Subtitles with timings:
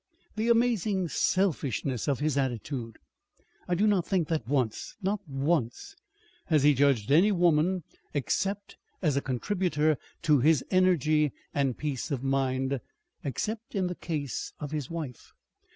[0.35, 2.97] "The amazing selfishness of his attitude!
[3.67, 5.95] I do not think that once not once
[6.45, 12.23] has he judged any woman except as a contributor to his energy and peace of
[12.23, 12.79] mind....
[13.23, 15.33] Except in the case of his wife....